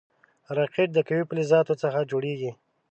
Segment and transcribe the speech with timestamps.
[0.57, 2.51] راکټ د قوي فلزاتو څخه جوړېږي